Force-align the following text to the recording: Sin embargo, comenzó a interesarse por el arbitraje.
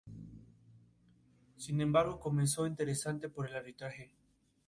Sin 1.57 1.79
embargo, 1.79 2.19
comenzó 2.19 2.63
a 2.63 2.67
interesarse 2.67 3.29
por 3.29 3.47
el 3.47 3.55
arbitraje. 3.55 4.15